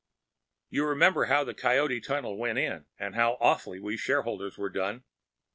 [0.71, 5.03] You remember how the Coyote Tunnel went in, and how awfully we shareholders were done!